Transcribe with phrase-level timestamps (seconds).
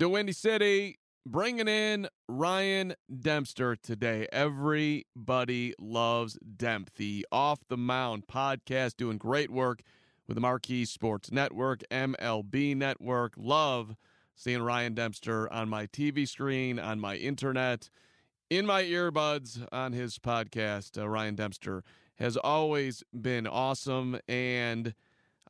[0.00, 4.26] The Windy City bringing in Ryan Dempster today.
[4.32, 9.82] Everybody loves Demp, the Off the Mound podcast, doing great work
[10.26, 13.34] with the Marquee Sports Network, MLB Network.
[13.36, 13.94] Love
[14.34, 17.90] seeing Ryan Dempster on my TV screen, on my internet,
[18.48, 20.96] in my earbuds on his podcast.
[20.96, 24.18] Uh, Ryan Dempster has always been awesome.
[24.26, 24.94] And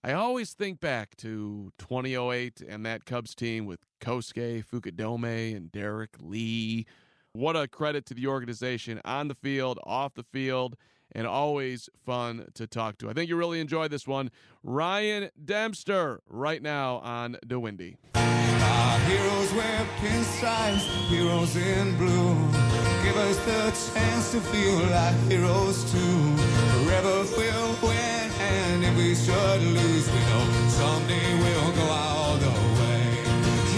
[0.03, 6.17] I always think back to 2008 and that Cubs team with Kosuke Fukudome and Derrek
[6.19, 6.87] Lee.
[7.35, 10.77] What a credit to the organization on the field, off the field,
[11.12, 13.11] and always fun to talk to.
[13.11, 14.31] I think you really enjoyed this one.
[14.62, 17.98] Ryan Dempster right now on The Windy.
[18.14, 22.35] Our heroes wear pinstripes, heroes in blue.
[23.05, 26.37] Give us the chance to feel like heroes too.
[26.85, 27.20] Forever
[29.01, 33.03] we should lose, we know someday we'll go all the way.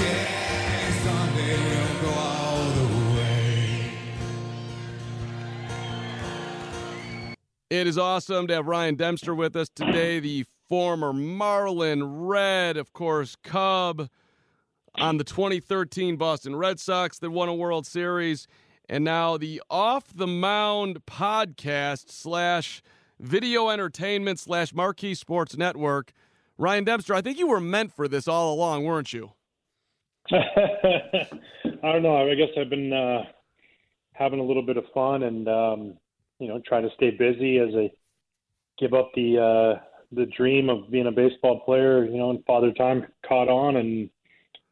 [0.01, 3.87] Yeah, someday we'll go all the way.
[7.71, 12.93] It is awesome to have Ryan Dempster with us today, the former Marlin Red, of
[12.93, 14.09] course, Cub
[14.97, 18.49] on the 2013 Boston Red Sox that won a World Series,
[18.89, 22.83] and now the Off the Mound podcast slash
[23.23, 26.13] video entertainment slash Marquee Sports Network.
[26.59, 29.33] Ryan Dempster, I think you were meant for this all along, weren't you?
[30.33, 31.27] I
[31.83, 32.31] don't know.
[32.31, 33.23] I guess I've been uh,
[34.13, 35.95] having a little bit of fun and um,
[36.39, 37.91] you know try to stay busy as I
[38.79, 39.81] give up the uh,
[40.13, 42.05] the dream of being a baseball player.
[42.05, 44.09] You know, and Father Time caught on, and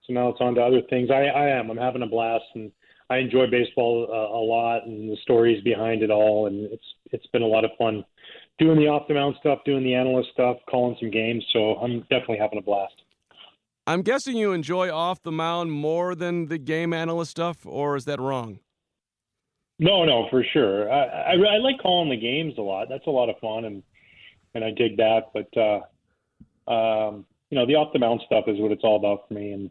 [0.06, 1.10] so now it's on to other things.
[1.10, 1.70] I, I am.
[1.70, 2.70] I'm having a blast, and
[3.08, 7.26] I enjoy baseball uh, a lot, and the stories behind it all, and it's it's
[7.28, 8.04] been a lot of fun
[8.60, 11.44] doing the off the mound stuff, doing the analyst stuff, calling some games.
[11.52, 12.94] So I'm definitely having a blast.
[13.86, 18.04] I'm guessing you enjoy off the mound more than the game analyst stuff, or is
[18.04, 18.60] that wrong?
[19.80, 20.92] No, no, for sure.
[20.92, 22.88] I, I, I like calling the games a lot.
[22.90, 23.82] That's a lot of fun, and
[24.54, 25.30] and I dig that.
[25.32, 29.26] But uh, um, you know, the off the mound stuff is what it's all about
[29.26, 29.52] for me.
[29.52, 29.70] And you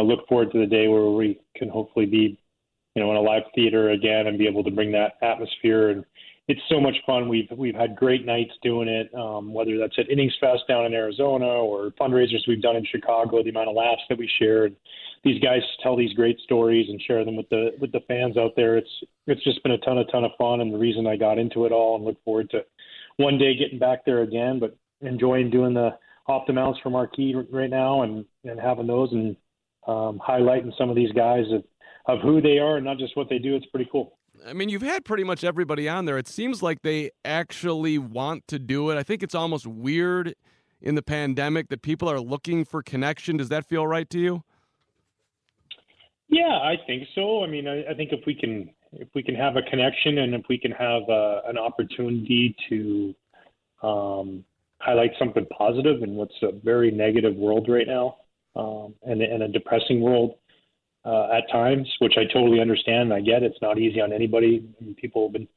[0.00, 2.36] know, look forward to the day where we can hopefully be,
[2.96, 5.90] you know, in a live theater again and be able to bring that atmosphere.
[5.90, 6.04] And
[6.46, 7.28] it's so much fun.
[7.28, 9.12] We've we've had great nights doing it.
[9.14, 13.42] Um, whether that's at Innings Fest down in Arizona or fundraisers we've done in Chicago,
[13.42, 14.76] the amount of laughs that we shared,
[15.24, 18.52] these guys tell these great stories and share them with the with the fans out
[18.56, 18.76] there.
[18.76, 18.90] It's
[19.26, 21.64] it's just been a ton a ton of fun, and the reason I got into
[21.64, 22.64] it all, and look forward to
[23.16, 24.58] one day getting back there again.
[24.60, 25.90] But enjoying doing the
[26.52, 29.34] mounts for Marquee right now, and and having those and
[29.86, 31.64] um, highlighting some of these guys of
[32.06, 33.56] of who they are and not just what they do.
[33.56, 34.18] It's pretty cool.
[34.46, 36.18] I mean, you've had pretty much everybody on there.
[36.18, 38.96] It seems like they actually want to do it.
[38.98, 40.34] I think it's almost weird
[40.82, 43.38] in the pandemic that people are looking for connection.
[43.38, 44.42] Does that feel right to you?
[46.28, 47.42] Yeah, I think so.
[47.42, 50.34] I mean, I, I think if we can if we can have a connection and
[50.34, 53.14] if we can have uh, an opportunity to
[53.82, 54.44] um,
[54.78, 58.16] highlight something positive in what's a very negative world right now
[58.54, 60.36] um, and, and a depressing world
[61.04, 63.12] uh, at times, which I totally understand.
[63.12, 64.66] I get it's not easy on anybody.
[64.96, 65.48] People have been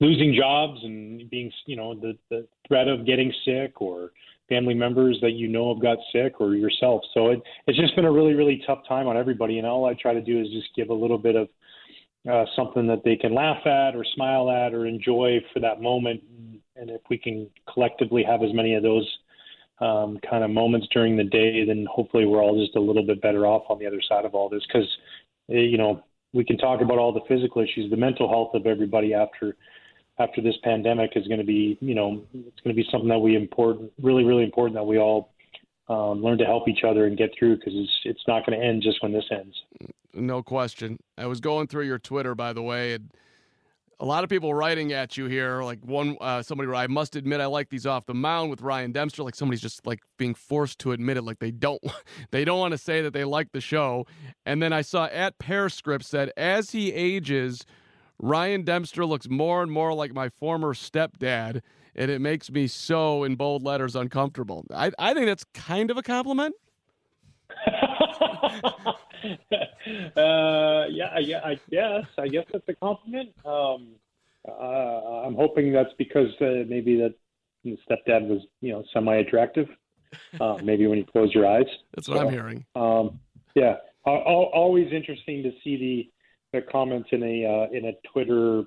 [0.00, 4.10] losing jobs and being, you know, the, the threat of getting sick or
[4.48, 7.02] family members that you know have got sick or yourself.
[7.14, 9.58] So it, it's just been a really, really tough time on everybody.
[9.58, 11.48] And all I try to do is just give a little bit of
[12.30, 16.22] uh, something that they can laugh at or smile at or enjoy for that moment.
[16.76, 19.06] And if we can collectively have as many of those
[19.80, 23.22] um, kind of moments during the day, then hopefully we're all just a little bit
[23.22, 24.62] better off on the other side of all this.
[24.66, 24.88] Because,
[25.48, 26.02] you know,
[26.32, 29.56] we can talk about all the physical issues, the mental health of everybody after
[30.20, 33.20] after this pandemic is going to be, you know, it's going to be something that
[33.20, 35.32] we important, really, really important that we all
[35.88, 38.64] um, learn to help each other and get through because it's it's not going to
[38.64, 39.54] end just when this ends.
[40.12, 40.98] No question.
[41.16, 43.10] I was going through your Twitter, by the way, and
[44.00, 45.62] a lot of people writing at you here.
[45.62, 48.92] Like one, uh, somebody, I must admit, I like these off the mound with Ryan
[48.92, 49.22] Dempster.
[49.22, 51.22] Like somebody's just like being forced to admit it.
[51.22, 51.82] Like they don't,
[52.30, 54.06] they don't want to say that they like the show.
[54.46, 57.66] And then I saw at Pearscript said, as he ages,
[58.20, 61.60] Ryan Dempster looks more and more like my former stepdad,
[61.94, 64.64] and it makes me so in bold letters uncomfortable.
[64.74, 66.54] I, I think that's kind of a compliment.
[70.16, 72.06] uh, yeah, yeah, I guess.
[72.18, 73.30] I guess that's a compliment.
[73.44, 73.94] Um,
[74.48, 77.14] uh, I'm hoping that's because uh, maybe that
[77.66, 79.68] stepdad was, you know, semi-attractive.
[80.40, 81.66] Uh, maybe when you close your eyes.
[81.94, 82.64] That's what so, I'm hearing.
[82.74, 83.20] Um,
[83.54, 86.10] yeah, always interesting to see the
[86.52, 88.64] the comments in a uh, in a Twitter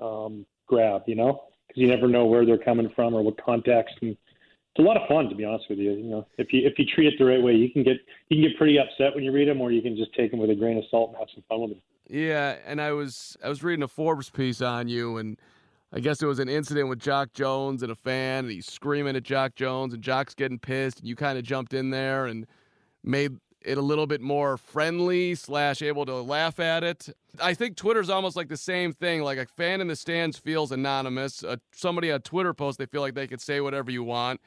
[0.00, 3.96] um, grab, you know, because you never know where they're coming from or what context,
[4.02, 4.16] and
[4.74, 5.92] it's a lot of fun to be honest with you.
[5.92, 7.96] You know, if you if you treat it the right way, you can get
[8.28, 10.40] you can get pretty upset when you read them, or you can just take them
[10.40, 11.80] with a grain of salt and have some fun with them.
[12.08, 15.38] Yeah, and I was I was reading a Forbes piece on you, and
[15.92, 19.16] I guess it was an incident with Jacque Jones and a fan, and he's screaming
[19.16, 22.46] at Jacque Jones, and Jacque's getting pissed, and you kind of jumped in there and
[23.02, 27.08] made it a little bit more friendly slash able to laugh at it.
[27.42, 29.22] I think Twitter's almost like the same thing.
[29.22, 31.44] Like a fan in the stands feels anonymous.
[31.44, 34.40] Uh, somebody on Twitter post, they feel like they could say whatever you want.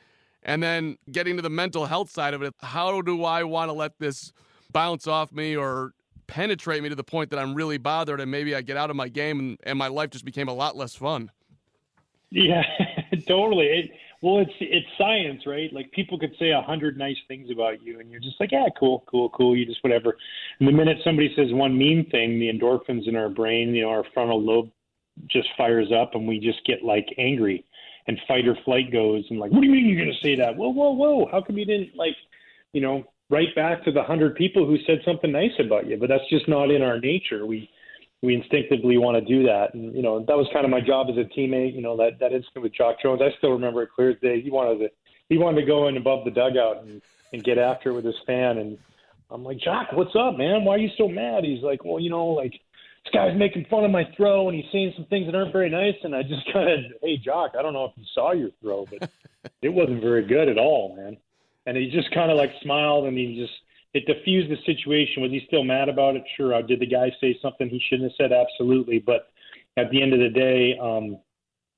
[0.44, 3.74] And then getting to the mental health side of it, how do I want to
[3.74, 4.34] let this
[4.72, 5.94] bounce off me or
[6.28, 8.96] penetrate me to the point that I'm really bothered and maybe I get out of
[8.96, 11.32] my game and, and my life just became a lot less fun?
[12.32, 12.64] Yeah,
[13.28, 13.68] totally.
[13.68, 13.92] It,
[14.24, 15.72] well, it's it's science, right?
[15.74, 18.68] Like people could say a hundred nice things about you, and you're just like, yeah,
[18.80, 19.56] cool, cool, cool.
[19.56, 20.18] You just whatever.
[20.60, 23.90] And the minute somebody says one mean thing, the endorphins in our brain, you know,
[23.90, 24.72] our frontal lobe
[25.28, 27.66] just fires up, and we just get like angry,
[28.08, 30.36] and fight or flight goes, and like, what do you mean you're going to say
[30.36, 30.56] that?
[30.56, 31.28] Whoa, whoa, whoa!
[31.32, 32.16] How come you didn't like,
[32.74, 35.98] you know, write back to the hundred people who said something nice about you?
[35.98, 37.46] But that's just not in our nature.
[37.46, 37.70] We
[38.24, 39.74] we instinctively want to do that.
[39.74, 42.20] And, you know, that was kind of my job as a teammate, you know, that,
[42.20, 43.22] that incident with Jacque Jones.
[43.22, 44.40] I still remember it clear as day.
[44.40, 44.92] He wanted to,
[45.28, 47.02] he wanted to go in above the dugout and,
[47.34, 48.60] and get after it with his fan.
[48.60, 48.78] And
[49.30, 50.64] I'm like, Jock, what's up, man?
[50.64, 51.44] Why are you so mad?
[51.44, 52.54] He's like, well, you know, like
[53.04, 55.70] this guy's making fun of my throw and he's saying some things that aren't very
[55.70, 55.96] nice.
[56.04, 58.86] And I just kind of, hey, Jacque, I don't know if you saw your throw,
[58.90, 59.10] but
[59.62, 61.18] it wasn't very good at all, man.
[61.66, 63.54] And he just kind of like smiled and he just,
[63.94, 65.22] it diffused the situation.
[65.22, 66.24] Was he still mad about it?
[66.36, 66.54] Sure.
[66.54, 68.32] Uh, did the guy say something he shouldn't have said?
[68.34, 69.00] Absolutely.
[69.00, 69.28] But
[69.78, 71.20] at the end of the day, um,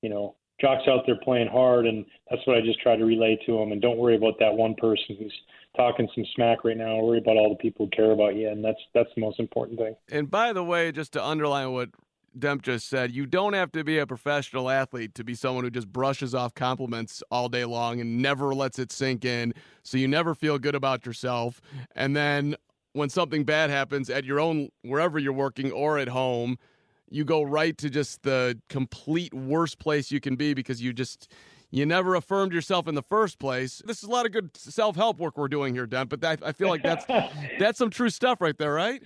[0.01, 3.37] you know, Jacque's out there playing hard, and that's what I just try to relay
[3.45, 3.71] to him.
[3.71, 5.33] And don't worry about that one person who's
[5.75, 6.97] talking some smack right now.
[6.99, 9.77] Worry about all the people who care about you, and that's that's the most important
[9.77, 9.95] thing.
[10.09, 11.89] And by the way, just to underline what
[12.37, 15.69] Demp just said, you don't have to be a professional athlete to be someone who
[15.69, 19.53] just brushes off compliments all day long and never lets it sink in.
[19.83, 21.61] So you never feel good about yourself.
[21.95, 22.55] And then
[22.93, 26.57] when something bad happens at your own, wherever you're working or at home,
[27.09, 31.31] you go right to just the complete worst place you can be because you just
[31.71, 33.81] you never affirmed yourself in the first place.
[33.85, 36.09] This is a lot of good self help work we're doing here, Demp.
[36.09, 37.05] But that, I feel like that's
[37.59, 39.01] that's some true stuff right there, right?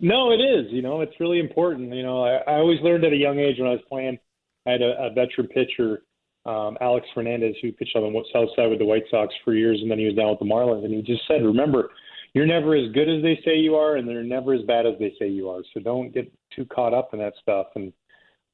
[0.00, 0.66] No, it is.
[0.70, 1.92] You know, it's really important.
[1.92, 4.18] You know, I, I always learned at a young age when I was playing.
[4.66, 6.02] I had a, a veteran pitcher,
[6.46, 9.80] um, Alex Fernandez, who pitched on the south side with the White Sox for years,
[9.80, 10.84] and then he was down with the Marlins.
[10.84, 11.90] And he just said, "Remember,
[12.34, 14.94] you're never as good as they say you are, and they're never as bad as
[14.98, 15.62] they say you are.
[15.74, 17.92] So don't get too caught up in that stuff." And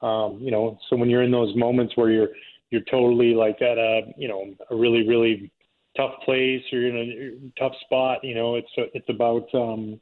[0.01, 2.29] um, you know, so when you're in those moments where you're
[2.71, 5.51] you're totally like at a you know a really really
[5.95, 9.99] tough place or you're in a tough spot, you know, it's it's about um,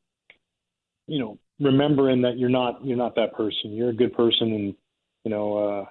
[1.08, 3.74] you know, remembering that you're not you're not that person.
[3.74, 4.76] You're a good person, and
[5.24, 5.86] you know, uh,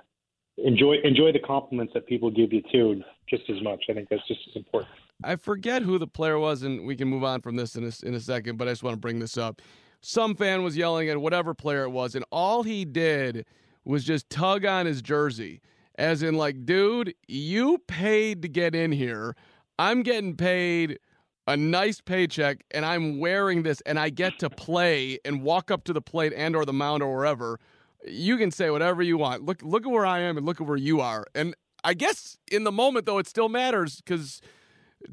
[0.58, 3.84] enjoy enjoy the compliments that people give you too, just as much.
[3.88, 4.92] I think that's just as important.
[5.24, 7.92] I forget who the player was, and we can move on from this in a,
[8.06, 8.56] in a second.
[8.56, 9.62] But I just want to bring this up.
[10.00, 13.46] Some fan was yelling at whatever player it was, and all he did
[13.84, 15.60] was just tug on his jersey,
[15.96, 19.36] as in like, dude, you paid to get in here.
[19.78, 20.98] I'm getting paid
[21.46, 25.84] a nice paycheck and I'm wearing this and I get to play and walk up
[25.84, 27.58] to the plate and or the mound or wherever,
[28.06, 29.44] you can say whatever you want.
[29.44, 31.26] Look look at where I am and look at where you are.
[31.34, 34.40] And I guess in the moment though it still matters cuz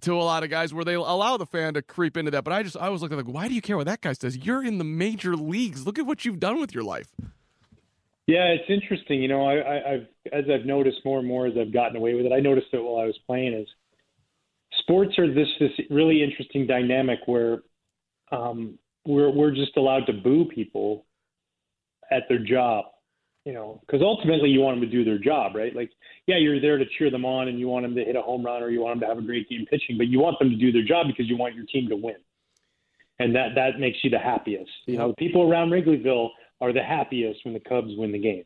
[0.02, 2.44] to a lot of guys where they allow the fan to creep into that.
[2.44, 4.38] But I just I was looking like, why do you care what that guy says?
[4.38, 5.86] You're in the major leagues.
[5.86, 7.08] Look at what you've done with your life.
[8.28, 9.22] Yeah, it's interesting.
[9.22, 12.26] You know, I, I've as I've noticed more and more as I've gotten away with
[12.26, 12.32] it.
[12.32, 13.54] I noticed it while I was playing.
[13.54, 13.68] Is
[14.82, 17.64] sports are this this really interesting dynamic where
[18.32, 21.06] um, we're we're just allowed to boo people
[22.12, 22.86] at their job,
[23.46, 25.76] you know, because ultimately you want them to do their job, right?
[25.76, 25.92] Like,
[26.28, 28.46] yeah, you're there to cheer them on and you want them to hit a home
[28.46, 30.50] run or you want them to have a great game pitching, but you want them
[30.50, 32.18] to do their job because you want your team to win,
[33.20, 34.72] and that that makes you the happiest.
[34.86, 36.30] You know, the people around Wrigleyville
[36.62, 38.46] are the happiest when the Cubs win the game.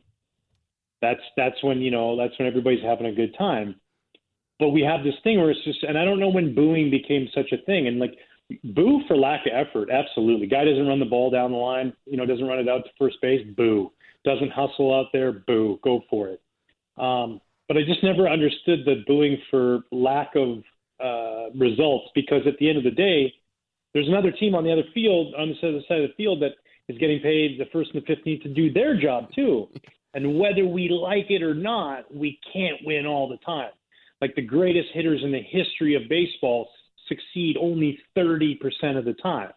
[1.02, 3.76] That's that's when you know that's when everybody's having a good time
[4.58, 7.28] but we have this thing where it's just, and I don't know when booing became
[7.34, 7.88] such a thing.
[7.88, 8.16] And like,
[8.74, 10.46] boo for lack of effort, absolutely.
[10.46, 12.90] Guy doesn't run the ball down the line, you know, doesn't run it out to
[12.98, 13.90] first base, boo.
[14.24, 15.78] Doesn't hustle out there, boo.
[15.82, 16.40] Go for it.
[16.96, 20.62] Um, but I just never understood the booing for lack of
[21.02, 23.32] uh, results because at the end of the day,
[23.92, 26.52] there's another team on the other field, on the other side of the field, that
[26.88, 29.68] is getting paid the first and the fifteenth to do their job too.
[30.14, 33.70] And whether we like it or not, we can't win all the time.
[34.20, 36.68] Like the greatest hitters in the history of baseball
[37.08, 38.58] succeed only 30%
[38.96, 39.50] of the time.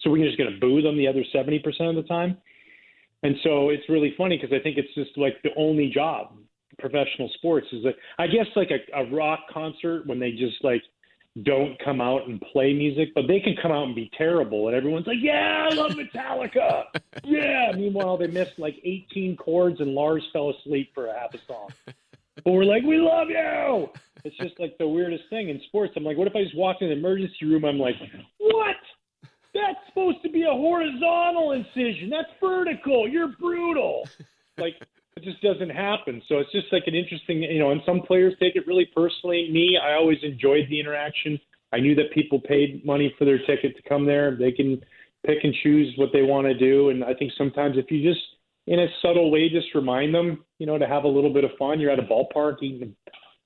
[0.00, 1.58] So we're just going to boo them the other 70%
[1.88, 2.36] of the time.
[3.22, 6.34] And so it's really funny because I think it's just like the only job
[6.78, 10.82] professional sports is like I guess like a, a rock concert when they just like
[11.44, 14.76] don't come out and play music, but they can come out and be terrible, and
[14.76, 16.84] everyone's like, "Yeah, I love Metallica."
[17.24, 17.72] yeah.
[17.74, 21.70] Meanwhile, they missed like 18 chords, and Lars fell asleep for a half a song.
[21.86, 23.88] But we're like, "We love you."
[24.24, 25.92] It's just like the weirdest thing in sports.
[25.96, 27.64] I'm like, what if I just walked in the emergency room?
[27.64, 27.96] I'm like,
[28.38, 28.76] what?
[29.54, 32.08] That's supposed to be a horizontal incision.
[32.08, 33.08] That's vertical.
[33.08, 34.08] You're brutal.
[34.58, 34.74] Like
[35.16, 36.22] it just doesn't happen.
[36.28, 39.48] So it's just like an interesting, you know, and some players take it really personally.
[39.50, 41.38] Me, I always enjoyed the interaction.
[41.72, 44.36] I knew that people paid money for their ticket to come there.
[44.36, 44.82] They can
[45.26, 46.90] pick and choose what they want to do.
[46.90, 48.22] And I think sometimes if you just,
[48.66, 51.50] in a subtle way, just remind them, you know, to have a little bit of
[51.58, 51.80] fun.
[51.80, 52.94] You're at a ballpark eating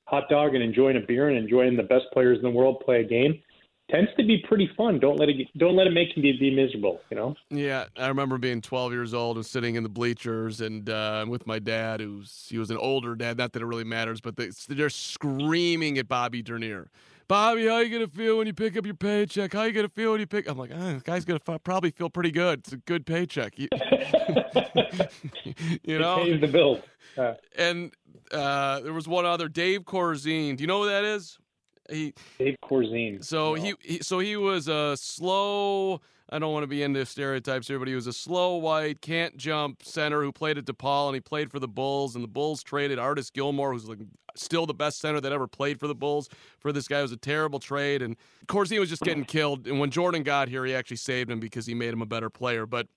[0.07, 3.01] hot dog and enjoying a beer and enjoying the best players in the world play
[3.01, 3.41] a game
[3.91, 4.99] tends to be pretty fun.
[4.99, 7.01] Don't let it don't let it make you be, be miserable.
[7.11, 7.35] You know.
[7.51, 11.47] Yeah, I remember being 12 years old and sitting in the bleachers and uh, with
[11.47, 13.39] my dad, who's he was an older dad.
[13.39, 16.89] Not that it really matters, but they, they're screaming at Bobby Dernier.
[17.29, 19.53] Bobby, how you gonna feel when you pick up your paycheck?
[19.53, 20.49] How you gonna feel when you pick?
[20.49, 22.61] I'm like, oh, this guy's gonna f- probably feel pretty good.
[22.61, 23.55] It's a good paycheck.
[25.45, 26.81] You, you know, pays the bill.
[27.17, 27.93] Uh, and
[28.33, 30.57] uh, there was one other, Dave Corzine.
[30.57, 31.39] Do you know who that is?
[31.91, 33.25] He Dave Corzine.
[33.25, 33.63] So no.
[33.63, 36.01] he, he so he was a slow.
[36.29, 39.37] I don't want to be into stereotypes here, but he was a slow white, can't
[39.37, 42.17] jump center who played at DePaul and he played for the Bulls.
[42.17, 44.01] And the Bulls traded Artis Gilmore, who's like
[44.35, 46.29] still the best center that ever played for the Bulls,
[46.59, 46.99] for this guy.
[46.99, 48.03] It was a terrible trade.
[48.03, 48.17] And
[48.49, 49.69] Corzine was just getting killed.
[49.69, 52.29] And when Jordan got here, he actually saved him because he made him a better
[52.29, 52.67] player.
[52.67, 52.89] But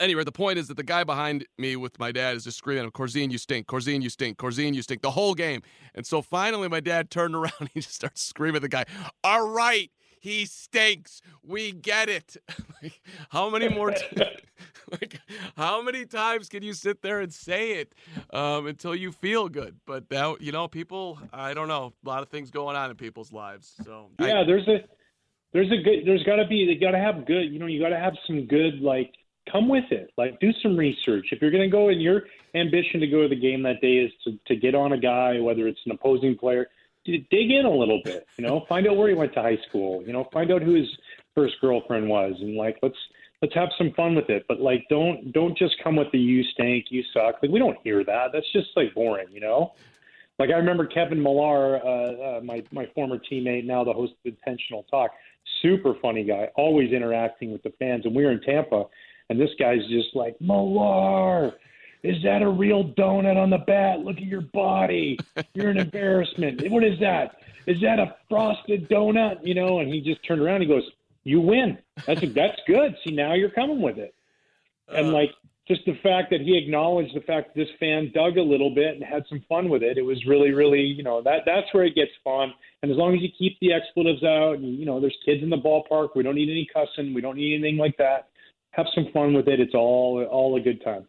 [0.00, 2.88] anyway, the point is that the guy behind me with my dad is just screaming,
[2.92, 3.66] Corzine, you stink.
[3.66, 4.38] Corzine, you stink.
[4.38, 5.02] Corzine, you stink.
[5.02, 5.62] The whole game.
[5.94, 8.84] And so finally, my dad turned around and he just starts screaming at the guy,
[9.24, 9.90] All right,
[10.26, 11.22] he stinks.
[11.44, 12.36] We get it.
[12.82, 13.92] like, how many more?
[13.92, 14.04] T-
[14.90, 15.20] like,
[15.56, 17.92] how many times can you sit there and say it
[18.32, 19.76] um, until you feel good?
[19.86, 22.96] But that, you know, people, I don't know, a lot of things going on in
[22.96, 23.74] people's lives.
[23.84, 24.78] So yeah, I, there's a,
[25.52, 27.80] there's a good, there's got to be, they got to have good, you know, you
[27.80, 29.12] got to have some good like
[29.50, 30.10] come with it.
[30.16, 31.26] Like do some research.
[31.32, 32.22] If you're going to go and your
[32.54, 35.40] ambition to go to the game that day is to, to get on a guy,
[35.40, 36.68] whether it's an opposing player,
[37.06, 38.26] dig in a little bit.
[38.38, 40.02] You know, find out where he went to high school.
[40.06, 40.88] You know, find out who his
[41.34, 42.98] first girlfriend was, and like let's
[43.42, 44.44] let's have some fun with it.
[44.48, 47.36] But like don't don't just come with the you stink, you suck.
[47.42, 48.28] Like we don't hear that.
[48.32, 49.28] That's just like boring.
[49.32, 49.72] You know.
[50.38, 54.34] Like I remember Kevin Millar, uh, uh, my my former teammate, now the host of
[54.34, 55.12] Intentional Talk,
[55.62, 58.04] super funny guy, always interacting with the fans.
[58.04, 58.84] And we were in Tampa,
[59.30, 61.54] and this guy's just like, Millar,
[62.06, 64.00] is that a real donut on the bat?
[64.00, 65.18] Look at your body.
[65.54, 66.70] You're an embarrassment.
[66.70, 67.36] what is that?
[67.66, 69.38] Is that a frosted donut?
[69.42, 70.62] You know, and he just turned around.
[70.62, 70.88] And He goes,
[71.24, 71.78] "You win.
[72.06, 72.94] That's a, that's good.
[73.04, 74.14] See, now you're coming with it."
[74.88, 75.30] And uh, like
[75.66, 78.94] just the fact that he acknowledged the fact that this fan dug a little bit
[78.94, 79.98] and had some fun with it.
[79.98, 82.52] It was really, really, you know, that that's where it gets fun.
[82.82, 85.50] And as long as you keep the expletives out, and you know, there's kids in
[85.50, 86.10] the ballpark.
[86.14, 87.12] We don't need any cussing.
[87.12, 88.28] We don't need anything like that
[88.76, 89.58] have some fun with it.
[89.58, 91.06] It's all all a good time.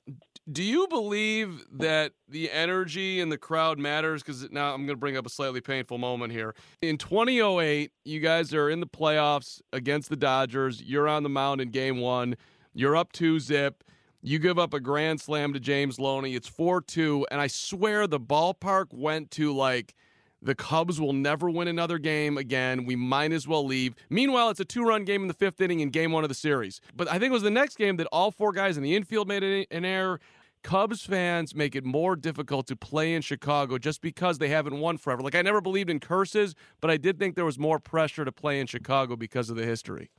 [0.50, 4.24] Do you believe that the energy in the crowd matters?
[4.24, 6.56] Because now I'm going to bring up a slightly painful moment here.
[6.82, 10.82] In 2008, you guys are in the playoffs against the Dodgers.
[10.82, 12.36] You're on the mound in game one.
[12.74, 13.84] You're up two zip.
[14.22, 16.34] You give up a grand slam to James Loney.
[16.34, 17.27] It's 4 2.
[17.30, 19.96] And I swear the ballpark went to like–
[20.42, 22.86] the Cubs will never win another game again.
[22.86, 23.96] We might as well leave.
[24.10, 26.36] Meanwhile, it's a two run game in the fifth inning in game one of the
[26.36, 26.80] series.
[26.96, 29.27] But I think it was the next game that all four guys in the infield
[29.27, 30.20] made an error.
[30.67, 34.97] Cubs fans make it more difficult to play in Chicago just because they haven't won
[34.97, 35.21] forever.
[35.21, 38.33] Like, I never believed in curses, but I did think there was more pressure to
[38.33, 40.12] play in Chicago because of the history.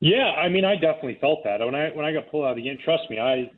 [0.00, 2.56] Yeah, I mean, I definitely felt that when I when I got pulled out of
[2.56, 2.76] the game.
[2.84, 3.48] Trust me, I, I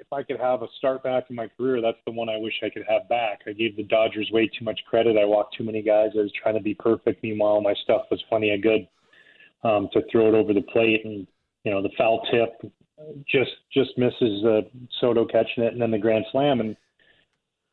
[0.00, 2.54] if I could have a start back in my career, that's the one I wish
[2.64, 3.40] I could have back.
[3.46, 5.18] I gave the Dodgers way too much credit.
[5.18, 6.12] I walked too many guys.
[6.14, 7.22] I was trying to be perfect.
[7.22, 8.88] Meanwhile, my stuff was funny and good
[9.62, 11.26] um, to throw it over the plate, and
[11.64, 12.72] you know the foul tip
[13.30, 14.62] just just misses uh,
[15.00, 16.76] Soto catching it, and then the grand slam, and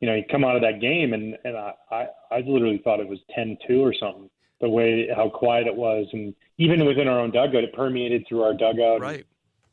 [0.00, 3.00] you know you come out of that game, and and I I, I literally thought
[3.00, 4.30] it was ten two or something.
[4.60, 8.42] The way how quiet it was, and even within our own dugout, it permeated through
[8.42, 9.00] our dugout.
[9.00, 9.26] Right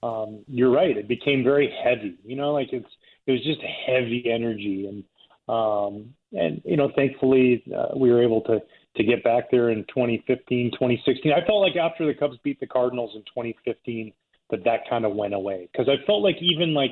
[0.04, 0.98] um, you're right.
[0.98, 2.18] It became very heavy.
[2.26, 2.90] You know, like it's
[3.28, 5.04] it was just heavy energy, and
[5.48, 8.60] um, and you know, thankfully uh, we were able to
[8.98, 11.32] to get back there in 2015, 2016.
[11.32, 14.12] I felt like after the Cubs beat the Cardinals in 2015
[14.52, 16.92] that that kind of went away because I felt like even like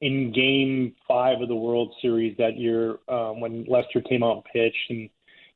[0.00, 4.44] in Game Five of the World Series that year um, when Lester came out and
[4.44, 5.10] pitched and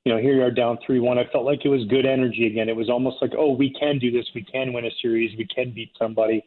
[0.05, 1.19] you know, here you are down 3 1.
[1.19, 2.69] I felt like it was good energy again.
[2.69, 4.27] It was almost like, oh, we can do this.
[4.35, 5.37] We can win a series.
[5.39, 6.45] We can beat somebody.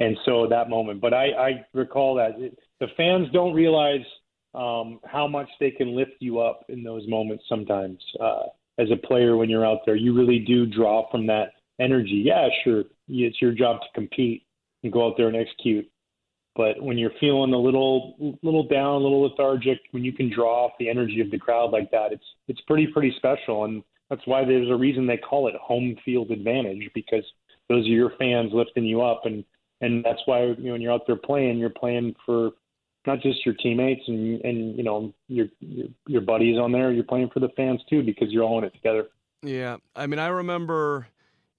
[0.00, 1.00] And so that moment.
[1.00, 2.32] But I, I recall that
[2.80, 4.04] the fans don't realize
[4.54, 7.98] um, how much they can lift you up in those moments sometimes.
[8.18, 8.44] Uh,
[8.78, 12.22] as a player, when you're out there, you really do draw from that energy.
[12.24, 14.44] Yeah, sure, it's your job to compete
[14.82, 15.88] and go out there and execute.
[16.56, 20.66] But when you're feeling a little, little down, a little lethargic, when you can draw
[20.66, 24.24] off the energy of the crowd like that, it's it's pretty pretty special, and that's
[24.26, 27.24] why there's a reason they call it home field advantage because
[27.68, 29.44] those are your fans lifting you up, and
[29.80, 32.52] and that's why you know when you're out there playing, you're playing for
[33.04, 36.92] not just your teammates and and you know your your, your buddies on there.
[36.92, 39.08] You're playing for the fans too because you're all in it together.
[39.42, 41.08] Yeah, I mean, I remember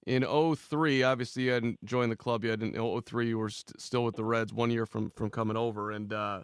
[0.06, 2.62] in 03, obviously you hadn't joined the club yet.
[2.62, 2.72] In
[3.02, 6.12] 03, you were st- still with the Reds one year from from coming over, and
[6.12, 6.42] uh,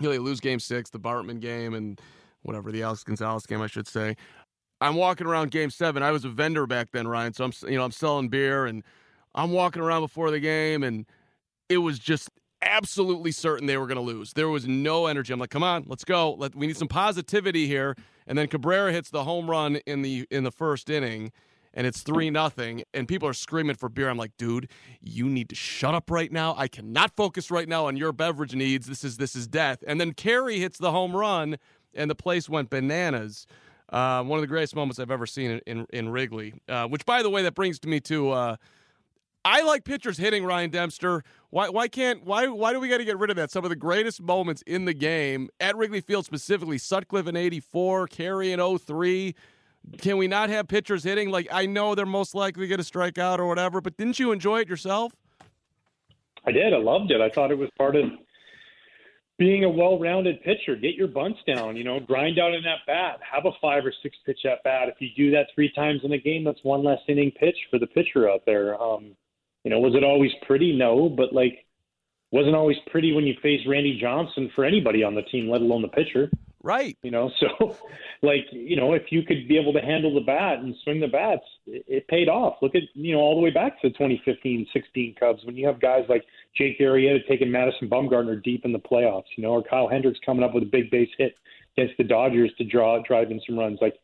[0.00, 2.00] you know, they lose Game Six, the Bartman game, and
[2.42, 4.16] whatever the Alex Gonzalez game, I should say.
[4.80, 6.02] I'm walking around Game Seven.
[6.02, 7.32] I was a vendor back then, Ryan.
[7.34, 8.82] So I'm you know I'm selling beer and
[9.34, 11.06] I'm walking around before the game, and
[11.68, 12.28] it was just
[12.62, 14.32] absolutely certain they were going to lose.
[14.32, 15.32] There was no energy.
[15.32, 16.34] I'm like, come on, let's go.
[16.34, 17.96] Let, we need some positivity here.
[18.26, 21.32] And then Cabrera hits the home run in the in the first inning,
[21.74, 22.82] and it's three nothing.
[22.94, 24.08] And people are screaming for beer.
[24.08, 24.68] I'm like, dude,
[25.00, 26.54] you need to shut up right now.
[26.56, 28.86] I cannot focus right now on your beverage needs.
[28.86, 29.82] This is this is death.
[29.86, 31.56] And then Kerry hits the home run,
[31.94, 33.46] and the place went bananas.
[33.88, 36.54] Uh, one of the greatest moments I've ever seen in in, in Wrigley.
[36.68, 38.30] Uh, which, by the way, that brings to me to.
[38.30, 38.56] Uh,
[39.44, 41.24] I like pitchers hitting Ryan Dempster.
[41.50, 43.50] Why why can't why why do we got to get rid of that?
[43.50, 48.06] Some of the greatest moments in the game at Wrigley Field specifically, Sutcliffe in 84,
[48.06, 49.34] Kerry in 03.
[49.98, 51.30] Can we not have pitchers hitting?
[51.30, 54.32] Like I know they're most likely going to strike out or whatever, but didn't you
[54.32, 55.12] enjoy it yourself?
[56.46, 56.72] I did.
[56.72, 57.20] I loved it.
[57.20, 58.04] I thought it was part of
[59.38, 60.76] being a well-rounded pitcher.
[60.76, 63.20] Get your bunts down, you know, grind out in that bat.
[63.28, 64.88] Have a five or six pitch at bat.
[64.88, 67.78] If you do that three times in a game, that's one less inning pitch for
[67.78, 68.80] the pitcher out there.
[68.80, 69.16] Um,
[69.64, 70.76] you know, was it always pretty?
[70.76, 71.64] No, but like,
[72.30, 75.82] wasn't always pretty when you face Randy Johnson for anybody on the team, let alone
[75.82, 76.30] the pitcher.
[76.62, 76.96] Right.
[77.02, 77.76] You know, so
[78.22, 81.08] like, you know, if you could be able to handle the bat and swing the
[81.08, 82.56] bats, it, it paid off.
[82.62, 85.66] Look at, you know, all the way back to the 2015 16 Cubs when you
[85.66, 86.24] have guys like
[86.56, 90.44] Jake Arrieta taking Madison Bumgarner deep in the playoffs, you know, or Kyle Hendricks coming
[90.44, 91.34] up with a big base hit
[91.76, 93.78] against the Dodgers to draw, drive in some runs.
[93.80, 93.94] Like,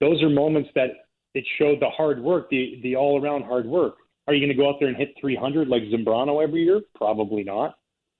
[0.00, 0.90] those are moments that
[1.34, 4.60] it showed the hard work, the, the all around hard work are you going to
[4.60, 6.80] go out there and hit 300 like Zambrano every year?
[6.94, 7.76] Probably not.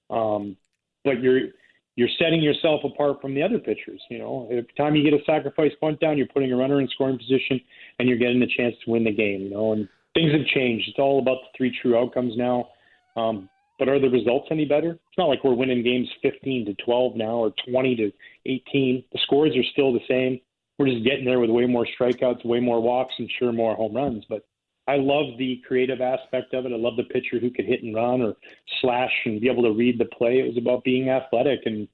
[0.09, 0.57] Um,
[1.05, 1.49] but you're
[1.97, 4.01] you're setting yourself apart from the other pitchers.
[4.11, 6.89] You know, every time you get a sacrifice bunt down, you're putting a runner in
[6.89, 7.61] scoring position,
[7.99, 9.43] and you're getting the chance to win the game.
[9.43, 10.89] You know, and things have changed.
[10.89, 12.69] It's all about the three true outcomes now.
[13.17, 14.93] Um, but are the results any better?
[14.93, 18.13] It's not like we're winning games 15 to 12 now or 20 to
[18.47, 19.05] 18.
[19.13, 20.41] The scores are still the same.
[20.79, 23.95] We're just getting there with way more strikeouts, way more walks, and sure more home
[23.95, 24.25] runs.
[24.29, 24.47] But
[24.89, 26.73] I love the creative aspect of it.
[26.73, 28.35] I love the pitcher who could hit and run or
[28.81, 30.39] slash and be able to read the play.
[30.39, 31.89] It was about being athletic and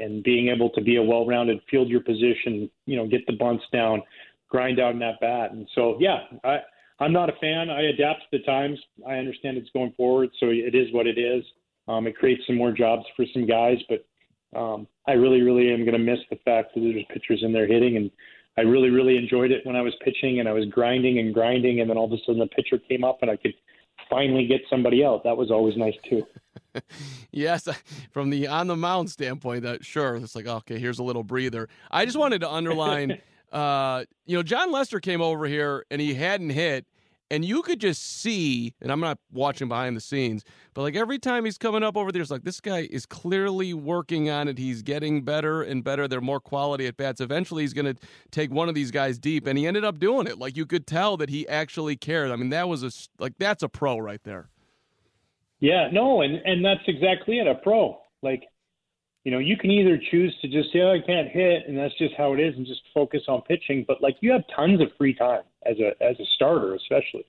[0.00, 3.64] and being able to be a well-rounded field your position, you know, get the bunts
[3.72, 4.00] down,
[4.48, 5.50] grind out in that bat.
[5.50, 6.58] And so, yeah, I
[7.00, 7.70] I'm not a fan.
[7.70, 8.78] I adapt to the times.
[9.06, 11.44] I understand it's going forward, so it is what it is.
[11.86, 14.04] Um, it creates some more jobs for some guys, but
[14.58, 17.66] um, I really, really am going to miss the fact that there's pitchers in there
[17.66, 18.10] hitting and
[18.58, 21.80] I really, really enjoyed it when I was pitching and I was grinding and grinding,
[21.80, 23.54] and then all of a sudden the pitcher came up and I could
[24.10, 25.22] finally get somebody out.
[25.22, 26.26] That was always nice too.
[27.30, 27.68] yes,
[28.10, 31.68] from the on the mound standpoint, that sure, it's like okay, here's a little breather.
[31.92, 33.20] I just wanted to underline,
[33.52, 36.84] uh, you know, Jon Lester came over here and he hadn't hit,
[37.30, 41.18] and you could just see, and I'm not watching behind the scenes, but like every
[41.18, 44.58] time he's coming up over there, it's like this guy is clearly working on it.
[44.58, 46.08] He's getting better and better.
[46.08, 47.20] They're more quality at bats.
[47.20, 50.26] Eventually, he's going to take one of these guys deep, and he ended up doing
[50.26, 50.38] it.
[50.38, 52.30] Like you could tell that he actually cared.
[52.30, 54.48] I mean, that was a like that's a pro right there.
[55.60, 57.46] Yeah, no, and and that's exactly it.
[57.46, 58.44] A pro, like
[59.28, 61.92] you know, you can either choose to just say, oh, I can't hit, and that's
[61.98, 63.84] just how it is, and just focus on pitching.
[63.86, 67.26] But like, you have tons of free time as a as a starter, especially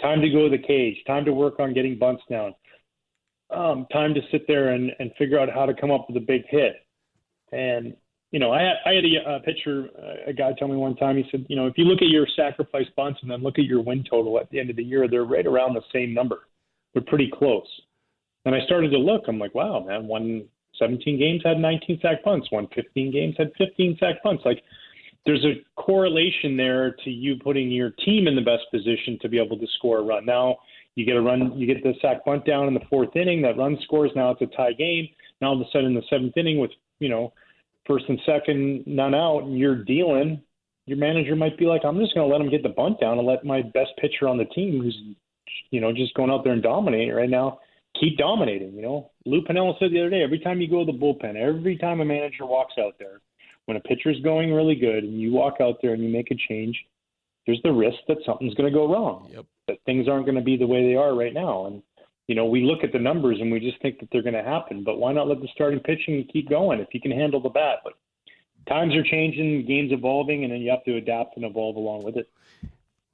[0.00, 2.54] time to go to the cage, time to work on getting bunts down,
[3.50, 6.24] um, time to sit there and and figure out how to come up with a
[6.24, 6.86] big hit.
[7.50, 7.96] And
[8.30, 9.88] you know, I had I had a, a pitcher,
[10.28, 11.16] a guy tell me one time.
[11.16, 13.64] He said, you know, if you look at your sacrifice bunts and then look at
[13.64, 16.46] your win total at the end of the year, they're right around the same number.
[16.92, 17.66] They're pretty close.
[18.44, 19.22] And I started to look.
[19.26, 20.44] I'm like, wow, man, one
[20.78, 22.48] 17 games had 19 sac bunts.
[22.50, 24.44] Won 15 games had 15 sac bunts.
[24.44, 24.62] Like
[25.26, 29.38] there's a correlation there to you putting your team in the best position to be
[29.38, 30.26] able to score a run.
[30.26, 30.56] Now
[30.94, 33.42] you get a run, you get the sack bunt down in the fourth inning.
[33.42, 34.10] That run scores.
[34.14, 35.08] Now it's a tie game.
[35.40, 37.32] Now all of a sudden in the seventh inning with you know
[37.86, 40.40] first and second none out, and you're dealing.
[40.86, 43.18] Your manager might be like, I'm just going to let him get the bunt down
[43.18, 44.96] and let my best pitcher on the team, who's
[45.70, 47.60] you know just going out there and dominating right now,
[47.98, 48.74] keep dominating.
[48.74, 51.36] You know, Lou Piniella said the other day, every time you go to the bullpen,
[51.36, 53.20] every time a manager walks out there,
[53.66, 56.36] when a pitcher's going really good and you walk out there and you make a
[56.48, 56.76] change,
[57.46, 59.28] there's the risk that something's going to go wrong.
[59.32, 59.46] Yep.
[59.68, 61.66] That things aren't going to be the way they are right now.
[61.66, 61.82] And
[62.26, 64.42] you know, we look at the numbers and we just think that they're going to
[64.42, 64.82] happen.
[64.82, 67.78] But why not let the starting pitching keep going if you can handle the bat?
[67.84, 67.94] But
[68.68, 72.16] times are changing, game's evolving, and then you have to adapt and evolve along with
[72.16, 72.30] it.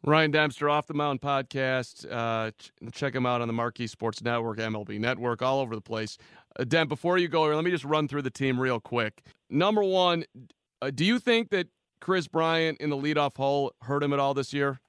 [0.04, 2.10] Ryan Dempster, Off the Mound podcast.
[2.10, 5.82] Uh, ch- check him out on the Marquee Sports Network, MLB Network, all over the
[5.82, 6.16] place.
[6.58, 9.22] Uh, before you go here, let me just run through the team real quick.
[9.50, 10.24] Number one,
[10.80, 11.68] uh, do you think that
[12.00, 14.80] Kris Bryant in the leadoff hole hurt him at all this year?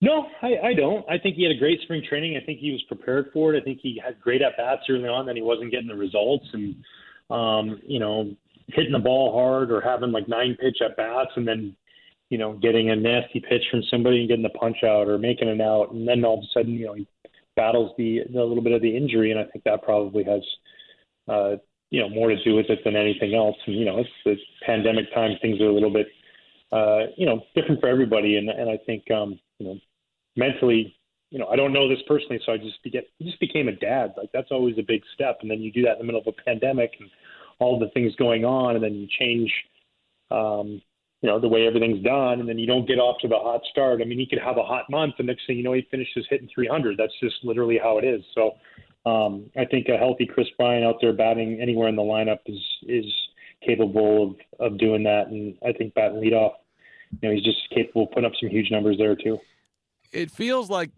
[0.00, 1.04] No, I, I don't.
[1.08, 2.36] I think he had a great spring training.
[2.36, 3.60] I think he was prepared for it.
[3.60, 6.46] I think he had great at bats early on, then he wasn't getting the results,
[6.52, 6.74] and
[7.30, 8.34] um, you know,
[8.68, 11.76] hitting the ball hard or having like nine pitch at bats, and then
[12.30, 15.48] you know, getting a nasty pitch from somebody and getting the punch out or making
[15.48, 17.06] an out, and then all of a sudden, you know, he
[17.56, 20.42] battles the, the little bit of the injury, and I think that probably has,
[21.28, 21.56] uh,
[21.90, 23.56] you know, more to do with it than anything else.
[23.66, 26.06] And you know, it's the pandemic time; things are a little bit,
[26.72, 29.78] uh, you know, different for everybody, and and I think, um, you know,
[30.36, 30.96] mentally,
[31.30, 34.14] you know, I don't know this personally, so I just get just became a dad.
[34.16, 36.26] Like that's always a big step, and then you do that in the middle of
[36.26, 37.10] a pandemic and
[37.60, 39.52] all the things going on, and then you change.
[40.30, 40.80] Um,
[41.24, 43.62] you know, the way everything's done, and then you don't get off to the hot
[43.70, 44.02] start.
[44.02, 46.26] I mean, he could have a hot month, and next thing you know, he finishes
[46.28, 46.98] hitting 300.
[46.98, 48.22] That's just literally how it is.
[48.34, 48.56] So,
[49.10, 52.60] um, I think a healthy Kris Bryant out there batting anywhere in the lineup is
[52.82, 53.06] is
[53.64, 56.56] capable of of doing that, and I think batting leadoff,
[57.22, 59.38] you know, he's just capable of putting up some huge numbers there too.
[60.12, 60.90] It feels like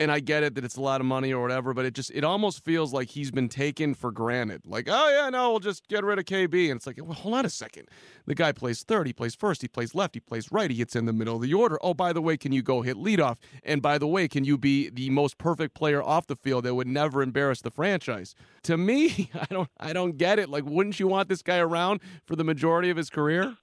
[0.00, 2.10] and I get it that it's a lot of money or whatever, but it just
[2.12, 4.62] it almost feels like he's been taken for granted.
[4.66, 7.34] Like, oh yeah, no, we'll just get rid of KB, and it's like, well, hold
[7.34, 7.86] on a second.
[8.26, 10.96] The guy plays third, he plays first, he plays left, he plays right, he gets
[10.96, 11.78] in the middle of the order.
[11.82, 13.36] Oh, by the way, can you go hit leadoff?
[13.62, 16.74] And by the way, can you be the most perfect player off the field that
[16.74, 18.34] would never embarrass the franchise?
[18.62, 20.48] To me, I don't I don't get it.
[20.48, 23.54] Like, wouldn't you want this guy around for the majority of his career?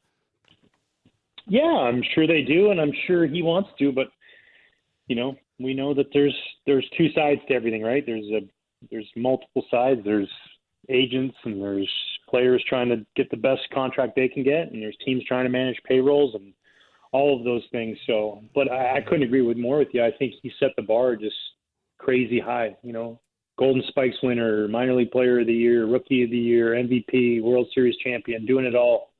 [1.48, 4.08] Yeah, I'm sure they do, and I'm sure he wants to, but
[5.08, 8.06] you know, we know that there's there's two sides to everything, right?
[8.06, 8.42] There's a
[8.92, 10.02] there's multiple sides.
[10.04, 10.30] There's
[10.90, 11.92] agents and there's
[12.30, 15.50] players trying to get the best contract they can get, and there's teams trying to
[15.50, 16.54] manage payrolls and
[17.12, 17.98] all of those things.
[18.06, 20.04] So, but I, I couldn't agree with more with you.
[20.04, 21.36] I think he set the bar just
[21.98, 22.76] crazy high.
[22.84, 23.20] You know,
[23.58, 27.68] Golden Spikes winner, minor league player of the year, rookie of the year, MVP, World
[27.74, 29.12] Series champion, doing it all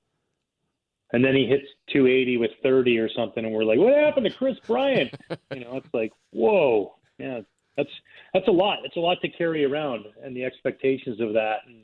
[1.14, 4.34] and then he hits 280 with 30 or something, and we're like, "What happened to
[4.34, 5.14] Kris Bryant?"
[5.54, 7.42] you know, it's like, whoa, yeah,
[7.76, 7.90] that's
[8.34, 8.80] that's a lot.
[8.84, 11.84] It's a lot to carry around, and the expectations of that, and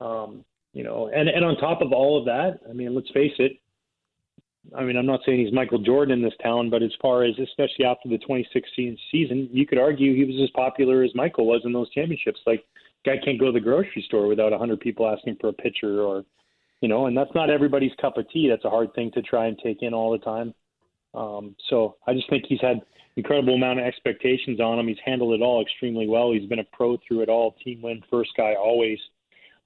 [0.00, 3.34] um, you know, and and on top of all of that, I mean, let's face
[3.38, 3.58] it.
[4.74, 7.38] I mean, I'm not saying he's Michael Jordan in this town, but as far as
[7.38, 11.60] especially after the 2016 season, you could argue he was as popular as Michael was
[11.64, 12.40] in those championships.
[12.46, 12.64] Like,
[13.04, 16.24] guy can't go to the grocery store without 100 people asking for a pitcher or
[16.84, 18.46] you know, and that's not everybody's cup of tea.
[18.46, 20.52] That's a hard thing to try and take in all the time.
[21.14, 22.82] Um, so I just think he's had
[23.16, 24.86] incredible amount of expectations on him.
[24.86, 26.30] He's handled it all extremely well.
[26.30, 27.56] He's been a pro through it all.
[27.64, 28.98] Team win, first guy always.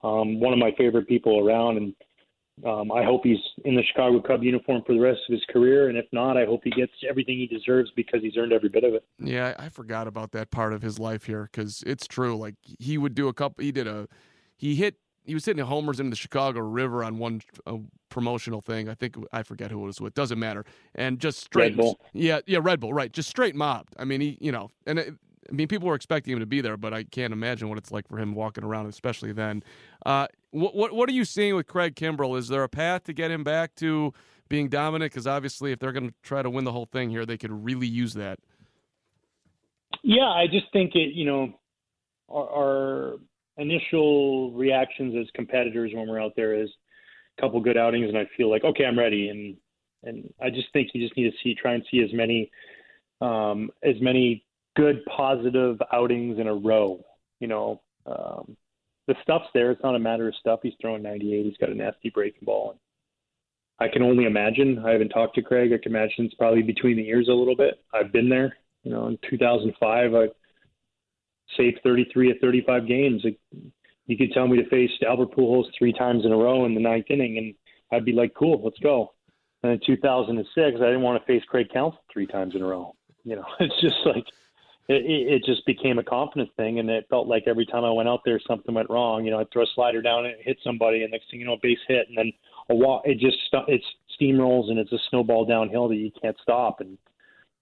[0.05, 1.95] Um, one of my favorite people around, and
[2.65, 5.89] um, I hope he's in the Chicago Cub uniform for the rest of his career.
[5.89, 8.85] And if not, I hope he gets everything he deserves because he's earned every bit
[8.85, 9.05] of it.
[9.19, 12.37] Yeah, I forgot about that part of his life here because it's true.
[12.37, 13.65] Like he would do a couple.
[13.65, 14.07] He did a.
[14.57, 14.95] He hit
[15.29, 17.77] he was hitting homers into the Chicago River on one uh,
[18.09, 18.89] promotional thing.
[18.89, 20.15] I think I forget who it was with.
[20.15, 20.65] Doesn't matter.
[20.95, 21.73] And just straight.
[21.73, 22.01] Red Bull.
[22.15, 22.93] Yeah, yeah, Red Bull.
[22.93, 23.95] Right, just straight mobbed.
[23.99, 25.15] I mean, he, you know, and it,
[25.49, 27.91] I mean, people were expecting him to be there, but I can't imagine what it's
[27.91, 29.63] like for him walking around, especially then.
[30.05, 32.39] Uh, what, what what are you seeing with Craig Kimbrel?
[32.39, 34.13] Is there a path to get him back to
[34.49, 35.13] being dominant?
[35.13, 37.53] Because obviously, if they're going to try to win the whole thing here, they could
[37.53, 38.39] really use that.
[40.03, 41.15] Yeah, I just think it.
[41.15, 41.53] You know,
[42.29, 43.15] our, our
[43.59, 46.71] initial reactions as competitors when we're out there is
[47.37, 49.29] a couple good outings, and I feel like okay, I'm ready.
[49.29, 49.57] And
[50.03, 52.51] and I just think you just need to see try and see as many
[53.21, 54.45] um, as many
[54.77, 57.05] good positive outings in a row.
[57.41, 58.57] You know, um,
[59.07, 59.71] the stuff's there.
[59.71, 60.61] It's not a matter of stuff.
[60.63, 61.47] He's throwing 98.
[61.47, 62.71] He's got a nasty breaking ball.
[62.71, 62.79] And
[63.81, 64.83] I can only imagine.
[64.85, 65.73] I haven't talked to Craig.
[65.73, 67.83] I can imagine it's probably between the ears a little bit.
[67.93, 68.57] I've been there.
[68.85, 70.29] You know, in 2005, I
[71.57, 73.25] saved 33 of 35 games.
[74.07, 76.81] you could tell me to face Albert Pujols three times in a row in the
[76.81, 77.55] ninth inning, and
[77.93, 79.13] I'd be like, cool, let's go.
[79.63, 82.95] And in 2006, I didn't want to face Craig Counsell three times in a row.
[83.25, 84.25] You know, it's just like
[84.89, 88.09] it, it just became a confidence thing, and it felt like every time I went
[88.09, 89.25] out there, something went wrong.
[89.25, 91.55] You know, I'd throw a slider down and hit somebody, and next thing you know,
[91.55, 92.33] a base hit, and then
[92.71, 93.03] a walk.
[93.05, 93.83] It just it
[94.19, 96.81] steamrolls, and it's a snowball downhill that you can't stop.
[96.81, 96.97] And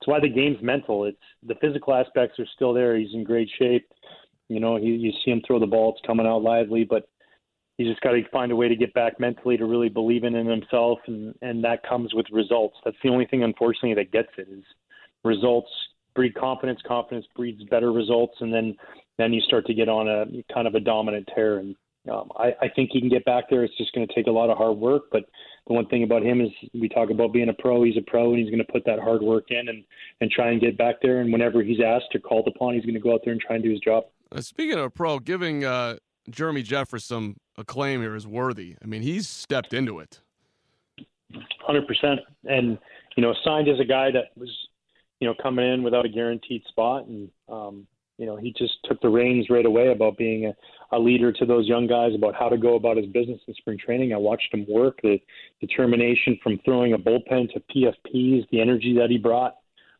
[0.01, 1.05] it's why the game's mental.
[1.05, 2.97] It's the physical aspects are still there.
[2.97, 3.89] He's in great shape.
[4.49, 7.09] You know, he, you see him throw the ball; it's coming out lively, but
[7.79, 10.35] he's just got to find a way to get back mentally to really believe in
[10.35, 12.77] himself, and and that comes with results.
[12.85, 14.65] That's the only thing, unfortunately, that gets it is
[15.25, 15.71] results
[16.17, 16.81] breed confidence.
[16.87, 18.77] Confidence breeds better results, and then
[19.19, 21.59] then you start to get on a kind of a dominant tear.
[21.59, 21.77] And
[22.11, 23.64] um, I, I think he can get back there.
[23.64, 25.05] It's just going to take a lot of hard work.
[25.11, 25.25] But
[25.66, 27.83] the one thing about him is we talk about being a pro.
[27.83, 29.85] He's a pro, and he's going to put that hard work in and
[30.21, 31.21] and try and get back there.
[31.21, 33.57] And whenever he's asked or called upon, he's going to go out there and try
[33.57, 34.05] and do his job.
[34.33, 35.97] Uh, speaking of a pro, giving uh,
[36.31, 38.77] Jeremy Jeffress some acclaim here is worthy.
[38.83, 40.21] I mean, he's stepped into it.
[41.61, 42.79] Hundred percent, and
[43.16, 44.51] you know, signed as a guy that was
[45.21, 47.07] you know, coming in without a guaranteed spot.
[47.07, 47.87] And, um,
[48.18, 51.44] you know, he just took the reins right away about being a, a leader to
[51.44, 54.14] those young guys about how to go about his business in spring training.
[54.14, 55.18] I watched him work, the
[55.61, 59.57] determination from throwing a bullpen to PFPs, the energy that he brought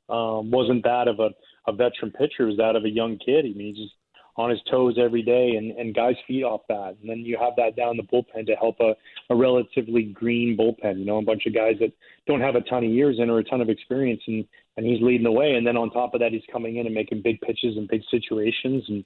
[0.09, 1.31] um, wasn't that of a,
[1.66, 3.44] a veteran pitcher, it was that of a young kid.
[3.44, 3.94] I mean, he just
[4.38, 6.94] on his toes every day, and, and guys feed off that.
[7.00, 8.94] And then you have that down the bullpen to help a,
[9.31, 11.92] a relatively green bullpen, you know, a bunch of guys that
[12.26, 14.44] don't have a ton of years in or a ton of experience, and,
[14.77, 15.55] and he's leading the way.
[15.55, 18.03] And then on top of that, he's coming in and making big pitches in big
[18.11, 19.05] situations, and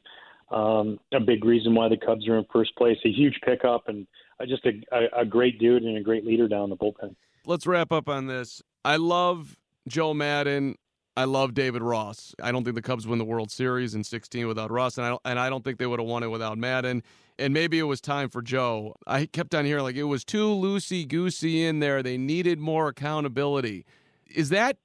[0.51, 2.99] um, a big reason why the Cubs are in first place.
[3.05, 4.07] A huge pickup, and
[4.49, 7.15] just a, a, a great dude and a great leader down the bullpen.
[7.47, 8.63] Let's wrap up on this.
[8.85, 9.57] I love
[9.87, 10.77] Joe Maddon.
[11.17, 12.35] I love David Ross.
[12.43, 15.11] I don't think the Cubs win the World Series in 16 without Ross, and I
[15.11, 17.03] don't, and I don't think they would have won it without Madden.
[17.39, 18.95] And maybe it was time for Joe.
[19.07, 22.03] I kept on hearing like it was too loosey goosey in there.
[22.03, 23.87] They needed more accountability.
[24.27, 24.77] Is that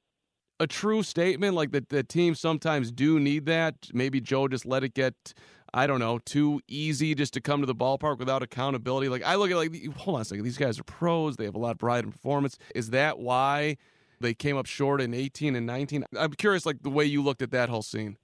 [0.60, 1.56] a true statement?
[1.56, 3.90] Like that the teams sometimes do need that.
[3.94, 5.34] Maybe Joe just let it get.
[5.74, 9.10] I don't know, too easy just to come to the ballpark without accountability.
[9.10, 11.36] Like I look at like hold on a second, these guys are pros.
[11.36, 12.58] They have a lot of pride in performance.
[12.74, 13.76] Is that why
[14.20, 16.06] they came up short in 18 and 19.
[16.18, 18.18] I'm curious, like the way you looked at that whole scene.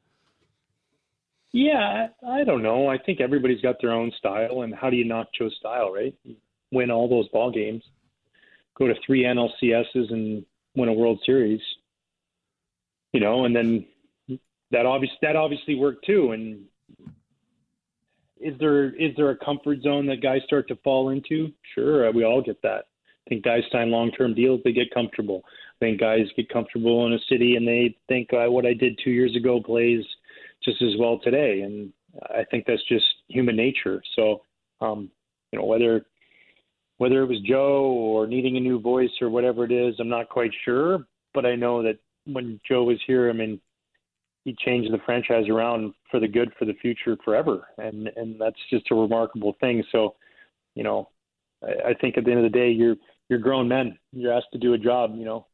[1.52, 2.88] Yeah, I don't know.
[2.88, 6.16] I think everybody's got their own style, and how do you not show style, right?
[6.72, 7.84] Win all those ball games,
[8.78, 11.60] go to three NLCSs, and win a World Series.
[13.14, 13.86] You know, and then
[14.72, 16.32] that obviously that obviously worked too.
[16.32, 16.66] And
[18.40, 21.52] is there is there a comfort zone that guys start to fall into?
[21.76, 22.86] Sure, we all get that.
[23.26, 25.44] I think guys sign long term deals, they get comfortable
[25.82, 29.00] I think guys get comfortable in a city and they think uh, what I did
[29.04, 30.04] two years ago plays
[30.64, 31.62] just as well today.
[31.62, 31.92] And
[32.24, 34.04] I think that's just human nature.
[34.16, 34.44] So,
[34.80, 35.10] um,
[35.52, 36.06] you know, whether
[36.98, 40.30] whether it was Joe or needing a new voice or whatever it is, I'm not
[40.30, 41.08] quite sure.
[41.34, 43.60] But I know that when Joe was here, I mean,
[44.44, 48.60] he changed the franchise around for the good for the future forever, and and that's
[48.70, 49.84] just a remarkable thing.
[49.92, 50.16] So,
[50.76, 51.10] you know,
[51.64, 52.96] I, I think at the end of the day, you're
[53.30, 53.98] you're grown men.
[54.12, 55.14] You're asked to do a job.
[55.16, 55.48] You know,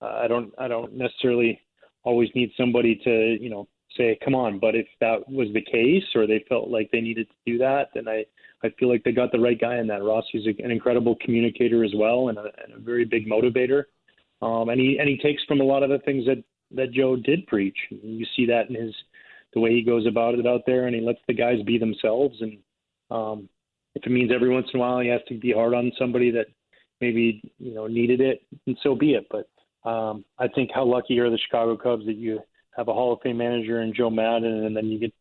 [0.00, 1.60] uh, I don't I don't necessarily
[2.04, 4.58] always need somebody to you know say come on.
[4.58, 7.88] But if that was the case, or they felt like they needed to do that,
[7.94, 8.24] then I
[8.64, 10.02] I feel like they got the right guy in that.
[10.02, 13.84] Rossi's an incredible communicator as well, and a, and a very big motivator.
[14.42, 16.42] Um, and he and he takes from a lot of the things that
[16.74, 17.76] that Joe did preach.
[17.90, 18.94] You see that in his
[19.54, 22.40] the way he goes about it out there, and he lets the guys be themselves.
[22.40, 22.58] And
[23.10, 23.48] um,
[23.94, 26.30] if it means every once in a while he has to be hard on somebody
[26.32, 26.46] that
[27.00, 29.26] maybe you know needed it, and so be it.
[29.30, 29.48] But
[29.88, 32.40] um, I think how lucky are the Chicago Cubs that you
[32.76, 35.12] have a Hall of Fame manager in Joe Maddon, and then you get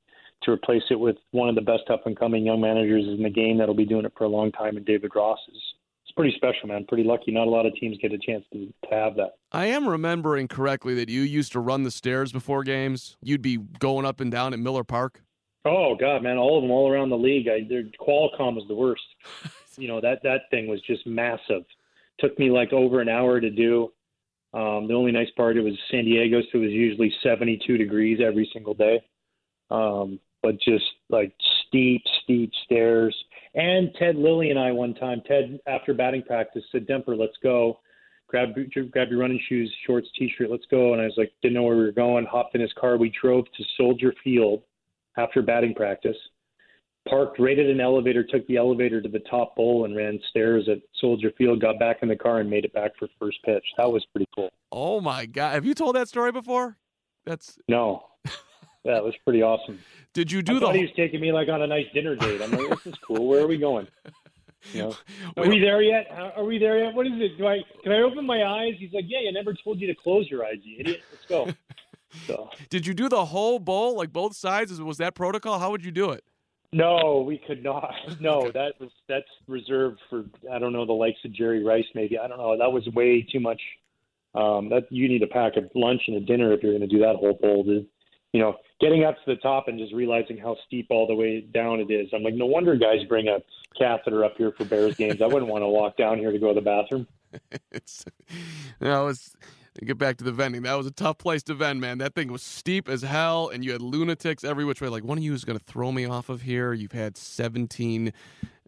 [0.44, 3.30] to replace it with one of the best up and coming young managers in the
[3.30, 5.62] game that'll be doing it for a long time, and David Ross is.
[6.12, 6.84] It's pretty special, man.
[6.90, 7.32] Pretty lucky.
[7.32, 9.36] Not a lot of teams get a chance to, to have that.
[9.54, 13.16] I am remembering correctly that you used to run the stairs before games.
[13.22, 15.24] You'd be going up and down at Miller Park.
[15.64, 16.38] Oh God, man!
[16.38, 17.48] All of them, all around the league.
[17.48, 19.04] I, their Qualcomm was the worst.
[19.78, 21.64] you know that that thing was just massive.
[22.20, 23.94] Took me like over an hour to do.
[24.54, 28.20] Um, the only nice part it was San Diego, so it was usually 72 degrees
[28.22, 29.02] every single day.
[29.70, 31.34] Um, but just like
[31.68, 33.16] steep, steep stairs.
[33.54, 37.80] And Ted Lilly and I one time, Ted after batting practice said, "Demper, let's go.
[38.28, 38.56] Grab
[38.92, 41.76] grab your running shoes, shorts, t-shirt, let's go." And I was like, didn't know where
[41.76, 42.26] we were going.
[42.26, 42.98] Hopped in his car.
[42.98, 44.64] We drove to Soldier Field
[45.18, 46.18] after batting practice
[47.08, 50.68] parked right at an elevator, took the elevator to the top bowl and ran stairs
[50.70, 53.64] at Soldier Field, got back in the car and made it back for first pitch.
[53.78, 54.50] That was pretty cool.
[54.72, 55.54] Oh my god.
[55.54, 56.78] Have you told that story before?
[57.26, 58.04] That's No.
[58.86, 59.80] That was pretty awesome.
[60.14, 62.16] Did you do I the thought he was taking me like on a nice dinner
[62.16, 62.42] date.
[62.42, 63.28] I'm like, this is cool.
[63.28, 63.88] Where are we going?
[64.74, 64.96] You know,
[65.38, 66.08] are we there yet?
[66.36, 66.94] Are we there yet?
[66.94, 67.38] What is it?
[67.38, 68.74] Do I can I open my eyes?
[68.78, 71.02] He's like, yeah, I never told you to close your eyes, you idiot.
[71.12, 71.48] Let's go.
[72.28, 72.50] So.
[72.70, 74.82] Did you do the whole bowl, like both sides?
[74.82, 75.60] Was that protocol?
[75.60, 76.26] How would you do it?
[76.74, 77.94] No, we could not.
[78.20, 81.86] No, that was that's reserved for I don't know the likes of Jerry Rice.
[81.96, 82.58] Maybe I don't know.
[82.58, 83.62] That was way too much.
[84.34, 86.94] Um, that you need a pack of lunch and a dinner if you're going to
[86.94, 87.66] do that whole bowl.
[87.66, 87.86] To,
[88.34, 91.42] you know, getting up to the top and just realizing how steep all the way
[91.42, 92.10] down it is.
[92.14, 93.40] I'm like, no wonder guys bring a
[93.78, 95.22] catheter up here for Bears games.
[95.22, 97.08] I wouldn't want to walk down here to go to the bathroom.
[97.72, 98.06] it's,
[98.80, 99.36] know, it's
[99.84, 100.64] get back to the vending.
[100.64, 101.98] That was a tough place to vend, man.
[101.98, 104.90] That thing was steep as hell, and you had lunatics every which way.
[104.90, 106.74] Like, one of you is going to throw me off of here.
[106.74, 108.14] You've had 17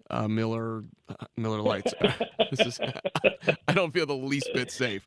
[0.09, 1.93] uh, Miller uh, Miller Lites.
[2.51, 2.79] this is,
[3.67, 5.05] I don't feel the least bit safe.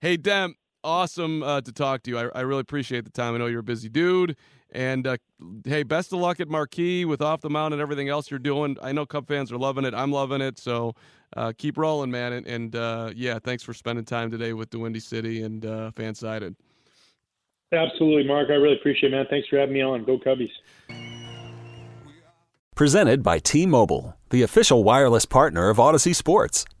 [0.00, 2.18] Hey, Dem, awesome uh, to talk to you.
[2.18, 3.34] I, I, really appreciate the time.
[3.34, 4.36] I know you're a busy dude.
[4.72, 5.16] And uh,
[5.64, 8.76] hey, best of luck at Marquee with Off the Mound and everything else you're doing.
[8.80, 9.94] I know Cub fans are loving it.
[9.94, 10.58] I'm loving it.
[10.58, 10.94] So
[11.36, 12.32] uh, keep rolling, man.
[12.32, 15.90] And, and uh, yeah, thanks for spending time today with the Windy City and uh,
[15.96, 16.54] Fansided.
[17.72, 18.48] Absolutely, Mark.
[18.50, 19.26] I really appreciate it, man.
[19.30, 20.04] Thanks for having me on.
[20.04, 20.50] Go Cubbies.
[22.74, 26.64] Presented by T Mobile, the official wireless partner of Audacy Sports.